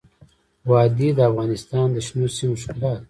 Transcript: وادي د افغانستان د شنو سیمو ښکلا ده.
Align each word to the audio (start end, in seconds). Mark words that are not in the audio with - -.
وادي 0.69 1.09
د 1.17 1.19
افغانستان 1.29 1.87
د 1.91 1.97
شنو 2.05 2.27
سیمو 2.37 2.55
ښکلا 2.61 2.91
ده. 2.95 2.99